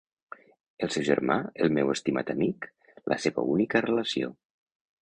[0.87, 2.69] El seu germà, el meu estimat amic:
[3.15, 4.35] la seva única relació.